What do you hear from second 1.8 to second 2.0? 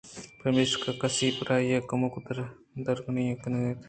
ءِ